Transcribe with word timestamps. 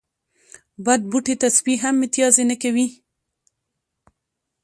بد 0.85 1.01
بوټي 1.09 1.35
ته 1.41 1.47
سپي 1.57 1.75
هم 1.81 1.95
متازې 2.01 2.43
نه 2.49 2.55
کوی 2.61 2.87